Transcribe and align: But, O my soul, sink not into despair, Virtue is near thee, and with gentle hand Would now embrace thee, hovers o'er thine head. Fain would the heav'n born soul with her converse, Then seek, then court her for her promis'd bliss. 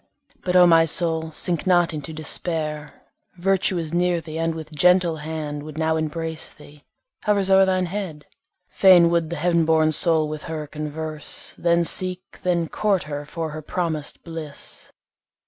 But, 0.41 0.55
O 0.55 0.65
my 0.65 0.83
soul, 0.85 1.29
sink 1.29 1.67
not 1.67 1.93
into 1.93 2.11
despair, 2.11 3.03
Virtue 3.37 3.77
is 3.77 3.93
near 3.93 4.19
thee, 4.19 4.39
and 4.39 4.55
with 4.55 4.73
gentle 4.73 5.17
hand 5.17 5.61
Would 5.61 5.77
now 5.77 5.95
embrace 5.95 6.51
thee, 6.51 6.83
hovers 7.25 7.51
o'er 7.51 7.65
thine 7.67 7.85
head. 7.85 8.25
Fain 8.67 9.11
would 9.11 9.29
the 9.29 9.35
heav'n 9.35 9.63
born 9.63 9.91
soul 9.91 10.27
with 10.27 10.41
her 10.45 10.65
converse, 10.65 11.53
Then 11.55 11.83
seek, 11.83 12.39
then 12.41 12.67
court 12.67 13.03
her 13.03 13.25
for 13.25 13.51
her 13.51 13.61
promis'd 13.61 14.23
bliss. 14.23 14.91